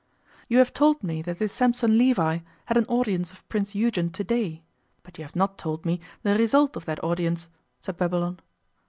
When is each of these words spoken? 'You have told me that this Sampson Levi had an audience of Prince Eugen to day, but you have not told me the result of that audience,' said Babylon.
'You 0.47 0.57
have 0.57 0.73
told 0.73 1.03
me 1.03 1.21
that 1.21 1.37
this 1.37 1.53
Sampson 1.53 1.95
Levi 1.95 2.39
had 2.65 2.75
an 2.75 2.85
audience 2.87 3.31
of 3.31 3.47
Prince 3.49 3.75
Eugen 3.75 4.09
to 4.09 4.23
day, 4.23 4.63
but 5.03 5.19
you 5.19 5.23
have 5.23 5.35
not 5.35 5.59
told 5.59 5.85
me 5.85 5.99
the 6.23 6.35
result 6.39 6.75
of 6.75 6.85
that 6.85 7.03
audience,' 7.03 7.49
said 7.79 7.97
Babylon. 7.97 8.39